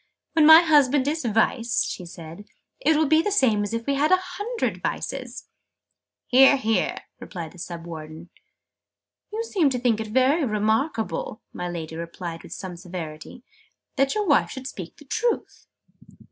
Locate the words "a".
4.11-4.17